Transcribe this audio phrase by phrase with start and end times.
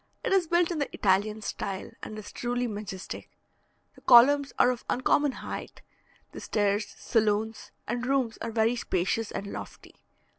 [0.23, 3.29] It is built in the Italian style, and is truly majestic;
[3.93, 5.83] the columns are of uncommon height;
[6.31, 9.93] the stairs, saloons, and rooms are very spacious and lofty.